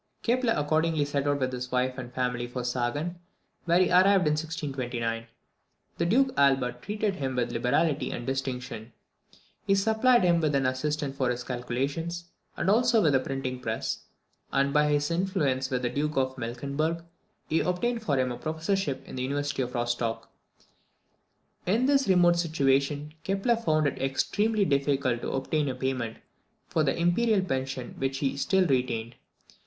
[0.23, 3.19] Kepler accordingly set out with his wife and family for Sagan,
[3.65, 5.27] where he arrived in 1629.
[5.99, 8.93] The Duke Albert treated him with liberality and distinction.
[9.67, 13.99] He supplied him with an assistant for his calculations, and also with a printing press;
[14.51, 17.03] and, by his influence with the Duke of Mecklenburg,
[17.47, 20.27] he obtained for him a professorship in the University of Rostoch.
[21.67, 26.17] In this remote situation, Kepler found it extremely difficult to obtain payment
[26.75, 29.13] of the imperial pension which he still retained.